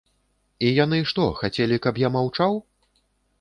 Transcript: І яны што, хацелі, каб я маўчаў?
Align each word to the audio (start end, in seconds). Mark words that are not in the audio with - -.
І 0.69 0.71
яны 0.83 0.99
што, 1.11 1.27
хацелі, 1.41 1.77
каб 1.85 2.01
я 2.07 2.11
маўчаў? 2.17 2.59